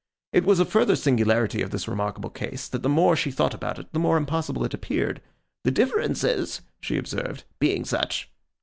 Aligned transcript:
It 0.33 0.45
was 0.45 0.59
a 0.59 0.65
further 0.65 0.95
singularity 0.95 1.61
of 1.61 1.69
this 1.69 1.87
remarkable 1.87 2.31
case, 2.31 2.67
that 2.69 2.81
the 2.81 2.89
more 2.89 3.15
she 3.15 3.29
thought 3.29 3.53
about 3.53 3.77
it, 3.77 3.93
the 3.93 3.99
more 3.99 4.17
impossible 4.17 4.63
it 4.63 4.73
appeared; 4.73 5.21
'the 5.63 5.69
differences,' 5.69 6.61
she 6.79 6.97
observed, 6.97 7.43
'being 7.59 7.85
such. 7.85 8.27